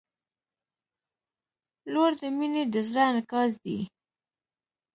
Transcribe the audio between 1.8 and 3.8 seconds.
•لور د مینې د زړه انعکاس دی.